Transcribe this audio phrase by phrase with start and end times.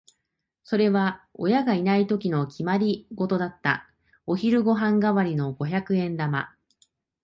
[0.63, 3.87] それは親がいないときの決まりごとだった。
[4.25, 6.55] お昼ご飯代わりの五百円玉。